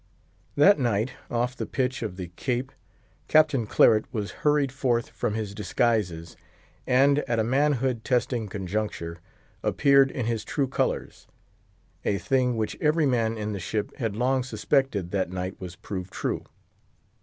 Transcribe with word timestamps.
That 0.55 0.79
night, 0.79 1.11
off 1.29 1.55
the 1.55 1.67
pitch 1.67 2.01
of 2.01 2.17
the 2.17 2.31
Cape, 2.35 2.71
Captain 3.27 3.67
Claret 3.67 4.11
was 4.11 4.31
hurried 4.41 4.71
forth 4.71 5.09
from 5.11 5.35
his 5.35 5.53
disguises, 5.53 6.35
and, 6.87 7.19
at 7.29 7.37
a 7.37 7.43
manhood 7.43 8.03
testing 8.03 8.47
conjuncture, 8.47 9.19
appeared 9.61 10.09
in 10.09 10.25
his 10.25 10.43
true 10.43 10.67
colours. 10.67 11.27
A 12.03 12.17
thing 12.17 12.57
which 12.57 12.75
every 12.81 13.05
man 13.05 13.37
in 13.37 13.51
the 13.53 13.59
ship 13.59 13.95
had 13.97 14.15
long 14.15 14.41
suspected 14.41 15.11
that 15.11 15.29
night 15.31 15.61
was 15.61 15.75
proved 15.75 16.11
true. 16.11 16.45